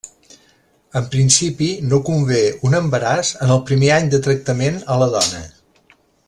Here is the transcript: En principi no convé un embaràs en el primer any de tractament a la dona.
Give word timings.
En 0.99 1.03
principi 1.15 1.67
no 1.91 1.99
convé 2.07 2.39
un 2.69 2.77
embaràs 2.79 3.31
en 3.47 3.55
el 3.57 3.63
primer 3.69 3.93
any 3.99 4.11
de 4.15 4.23
tractament 4.29 4.81
a 4.95 4.99
la 5.05 5.13
dona. 5.19 5.45